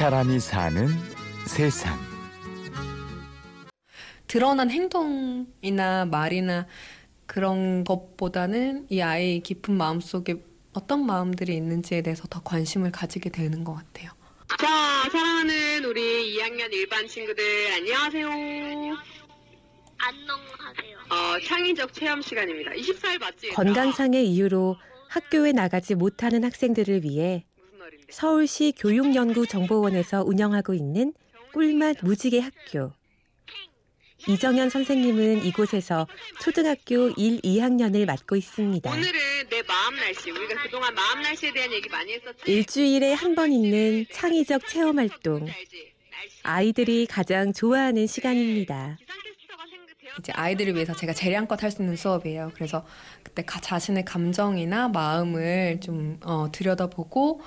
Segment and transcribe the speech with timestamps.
[0.00, 0.88] 사람이 사는
[1.46, 1.98] 세상.
[4.26, 6.66] 드러난 행동이나 말이나
[7.26, 13.62] 그런 것보다는 이 아이의 깊은 마음 속에 어떤 마음들이 있는지에 대해서 더 관심을 가지게 되는
[13.62, 14.10] 것 같아요.
[14.58, 14.66] 자,
[15.12, 17.44] 사랑하는 우리 2학년 일반 친구들
[17.74, 18.26] 안녕하세요.
[18.26, 18.94] 안녕하세요.
[21.10, 22.70] 어, 창의적 체험 시간입니다.
[22.70, 23.48] 24일 맞지?
[23.50, 24.78] 건강상의 이유로
[25.10, 27.44] 학교에 나가지 못하는 학생들을 위해?
[28.10, 31.12] 서울시 교육연구정보원에서 운영하고 있는
[31.52, 32.92] 꿀맛 무지개 학교.
[34.28, 36.06] 이정현 선생님은 이곳에서
[36.42, 38.90] 초등학교 1, 2학년을 맡고 있습니다.
[38.90, 39.12] 오늘은
[39.48, 40.30] 내 마음 날씨.
[40.30, 42.38] 우리가 그동안 마음 날씨에 대한 얘기 많이 했었지.
[42.46, 45.48] 일주일에 한 번 있는 창의적 체험 활동.
[46.42, 48.98] 아이들이 가장 좋아하는 시간입니다.
[49.00, 50.12] 기상캐스터가 생각돼요?
[50.18, 52.50] 이제 아이들을 위해서 제가 재량껏 할 수 있는 수업이에요.
[52.54, 52.86] 그래서
[53.22, 57.40] 그때 가- 자신의 감정이나 마음을 좀 어, 들여다보고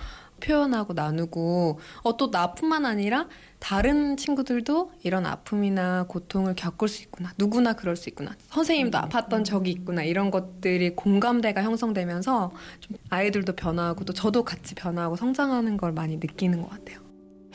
[0.44, 3.28] 표현하고 나누고 어, 또 나뿐만 아니라
[3.60, 7.32] 다른 친구들도 이런 아픔이나 고통을 겪을 수 있구나.
[7.38, 8.36] 누구나 그럴 수 있구나.
[8.50, 10.04] 선생님도 아팠던 적이 있구나.
[10.04, 16.62] 이런 것들이 공감대가 형성되면서 좀 아이들도 변화하고 또 저도 같이 변화하고 성장하는 걸 많이 느끼는
[16.62, 17.00] 것 같아요.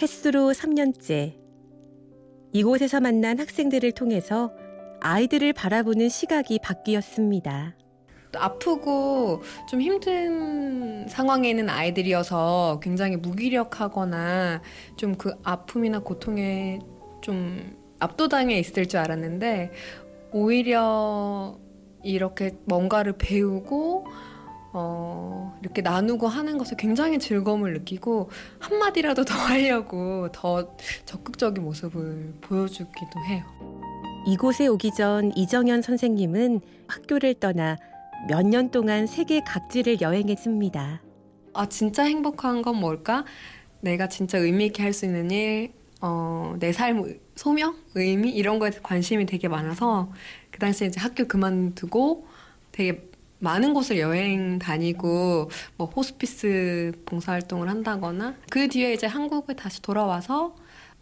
[0.01, 1.37] 횟수로 3년째.
[2.53, 4.51] 이곳에서 만난 학생들을 통해서
[5.01, 7.77] 아이들을 바라보는 시각이 바뀌었습니다.
[8.33, 14.63] 또 아프고 좀 힘든 상황에 있는 아이들이어서 굉장히 무기력하거나
[14.97, 16.79] 좀 그 아픔이나 고통에
[17.21, 19.73] 좀 압도당해 있을 줄 알았는데
[20.33, 21.59] 오히려
[22.05, 24.07] 이렇게 뭔가를 배우고
[24.73, 33.19] 어, 이렇게 나누고 하는 것에 굉장히 즐거움을 느끼고 한마디라도 더 하려고 더 적극적인 모습을 보여주기도
[33.29, 33.45] 해요.
[34.27, 37.79] 이곳에 오기 전 이정현 선생님은 학교를 떠나
[38.27, 41.03] 몇 년 동안 세계 각지를 여행했습니다.
[41.55, 43.25] 아 진짜 행복한 건 뭘까?
[43.81, 48.71] 내가 진짜 의미 있게 할 수 있는 일, 어, 내 삶 소명, 의미 이런 거에
[48.83, 50.13] 관심이 되게 많아서
[50.51, 52.27] 그 당시에 이제 학교 그만두고
[52.73, 53.09] 되게
[53.41, 60.57] 많은 곳을 여행 다니고 뭐 호스피스 봉사활동을 한다거나 그 뒤에 이제 한국에 다시 돌아와서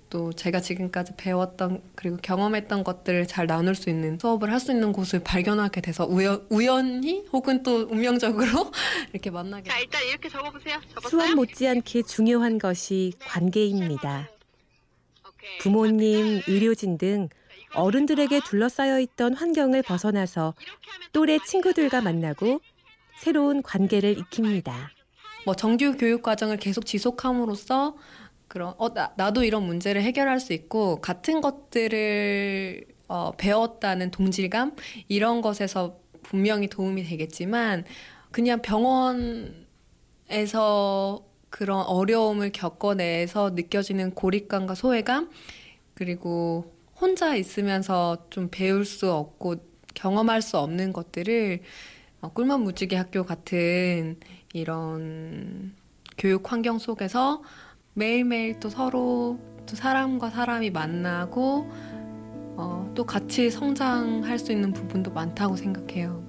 [0.08, 4.92] 또 제가 지금까지 배웠던 그리고 경험했던 것들을 잘 나눌 수 있는 수업을 할 수 있는
[4.92, 8.70] 곳을 발견하게 돼서 우연, 우연히 혹은 또 운명적으로
[9.12, 10.80] 이렇게 만나게 자, 일단 이렇게 적어보세요.
[10.94, 11.08] 적었어요?
[11.08, 14.28] 수학 못지않게 중요한 것이 관계입니다.
[15.60, 17.28] 부모님, 의료진 등
[17.74, 20.54] 어른들에게 둘러싸여 있던 환경을 벗어나서
[21.12, 22.60] 또래 친구들과 만나고
[23.18, 24.90] 새로운 관계를 익힙니다.
[25.44, 27.96] 뭐 정규 교육 과정을 계속 지속함으로써
[28.56, 34.76] 그런 어 나, 나도 이런 문제를 해결할 수 있고 같은 것들을 어, 배웠다는 동질감?
[35.08, 37.84] 이런 것에서 분명히 도움이 되겠지만
[38.30, 39.52] 그냥 병원에서
[41.50, 45.28] 그런 어려움을 겪어내서 느껴지는 고립감과 소외감?
[45.92, 49.56] 그리고 혼자 있으면서 좀 배울 수 없고
[49.92, 51.60] 경험할 수 없는 것들을
[52.22, 54.18] 어, 꿀맛 무지개 학교 같은
[54.54, 55.74] 이런
[56.16, 57.42] 교육 환경 속에서
[57.96, 61.66] 매일매일 또 서로 또 사람과 사람이 만나고
[62.58, 66.22] 어, 또 같이 성장할 수 있는 부분도 많다고 생각해요.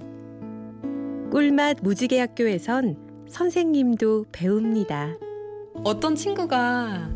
[1.30, 2.96] 꿀맛 무지개 학교에선
[3.28, 5.18] 선생님도 배웁니다.
[5.84, 7.10] 어떤 친구가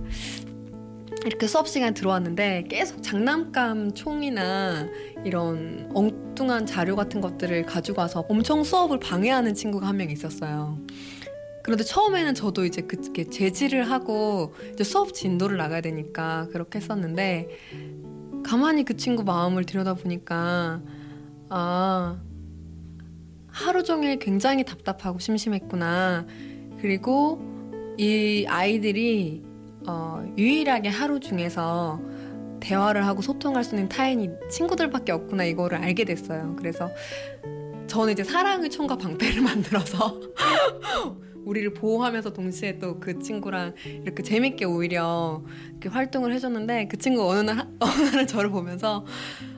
[1.25, 4.87] 이렇게 수업 시간 들어왔는데 계속 장난감 총이나
[5.25, 10.77] 이런 엉뚱한 자료 같은 것들을 가지고 와서 엄청 수업을 방해하는 친구가 한 명 있었어요.
[11.63, 17.49] 그런데 처음에는 저도 이제 그게 제지를 하고 이제 수업 진도를 나가야 되니까 그렇게 했었는데
[18.45, 20.83] 가만히 그 친구 마음을 들여다보니까
[21.49, 22.21] 아
[23.47, 26.27] 하루 종일 굉장히 답답하고 심심했구나.
[26.81, 27.41] 그리고
[27.99, 29.43] 이 아이들이
[29.87, 32.01] 어, 유일하게 하루 중에서
[32.61, 36.57] 대화를 하고 소통할 수 있는 타인이 친구들밖에 없구나 이거를 알게 됐어요.
[36.57, 36.91] 그래서
[37.89, 40.19] 저는 이제 사랑의 총과 방패를 만들어서
[41.45, 43.75] 우리를 보호하면서 동시에 또 그 친구랑
[44.05, 49.05] 이렇게 재밌게 오히려 이렇게 활동을 해줬는데 그 친구 어느 날 어느 날 저를 보면서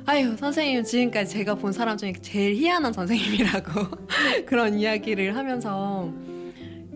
[0.06, 3.70] 아유 선생님 지금까지 제가 본 사람 중에 제일 희한한 선생님이라고
[4.46, 6.12] 그런 이야기를 하면서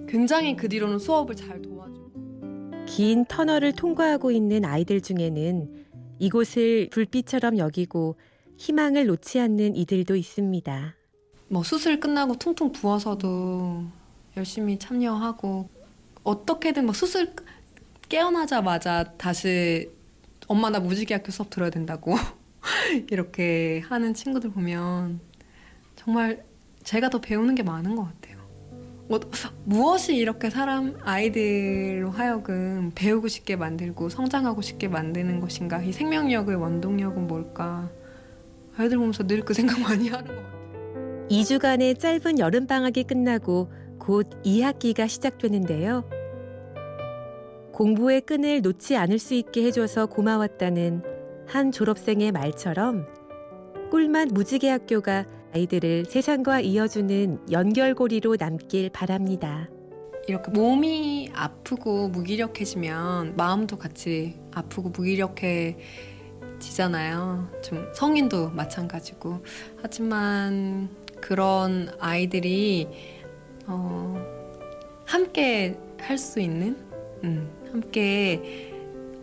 [0.09, 5.87] 굉장히 그 뒤로는 수업을 잘 도와주고 긴 터널을 통과하고 있는 아이들 중에는
[6.19, 8.17] 이곳을 불빛처럼 여기고
[8.57, 10.95] 희망을 놓지 않는 이들도 있습니다.
[11.49, 13.85] 뭐 수술 끝나고 퉁퉁 부어서도
[14.37, 15.69] 열심히 참여하고
[16.25, 17.33] 어떻게든 뭐 수술
[18.09, 19.91] 깨어나자마자 다시
[20.47, 22.15] 엄마 나 무지개학교 수업 들어야 된다고
[23.11, 25.21] 이렇게 하는 친구들 보면
[25.97, 26.45] 정말
[26.85, 28.39] 제가 더 배우는 게 많은 것 같아요.
[29.09, 29.21] 뭐,
[29.65, 35.83] 무엇이 이렇게 사람 아이들로 하여금 배우고 싶게 만들고 성장하고 싶게 만드는 것인가?
[35.83, 37.91] 이 생명력의 원동력은 뭘까?
[38.77, 41.27] 아이들 보면서 늘 그 생각 많이 하는 것 같아요.
[41.31, 43.71] 2주간의 짧은 여름 방학이 끝나고
[44.09, 46.03] 곧 2학기가 시작되는데요.
[47.75, 51.03] 공부의 끈을 놓지 않을 수 있게 해줘서 고마웠다는
[51.47, 53.07] 한 졸업생의 말처럼
[53.91, 59.69] 꿀맛 무지개 학교가 아이들을 세상과 이어주는 연결고리로 남길 바랍니다.
[60.27, 65.77] 이렇게 몸이 아프고 무기력해지면 마음도 같이 아프고 무기력해지잖아요.
[67.63, 69.45] 좀 성인도 마찬가지고.
[69.83, 70.89] 하지만
[71.21, 72.89] 그런 아이들이
[73.69, 74.17] 어,
[75.07, 76.77] 함께 할 수 있는,
[77.25, 78.73] 음, 함께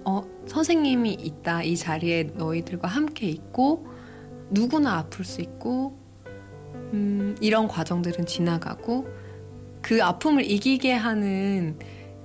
[0.06, 1.63] 어, 선생님이 있다.
[1.63, 3.88] 이 자리에 너희들과 함께 있고
[4.51, 5.97] 누구나 아플 수 있고
[6.94, 9.07] 음, 이런 과정들은 지나가고
[9.81, 11.80] 그 아픔을 이기게 하는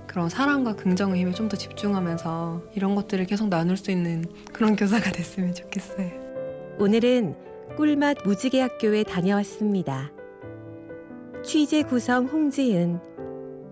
[0.07, 5.11] 그런 사랑과 긍정의 힘에 좀 더 집중하면서 이런 것들을 계속 나눌 수 있는 그런 교사가
[5.11, 6.11] 됐으면 좋겠어요.
[6.79, 7.35] 오늘은
[7.77, 10.11] 꿀맛 무지개 학교에 다녀왔습니다.
[11.43, 12.99] 취재 구성 홍지은,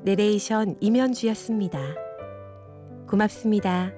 [0.03, 1.79] 내레이션 임현주였습니다.
[3.07, 3.91] 고맙습니다.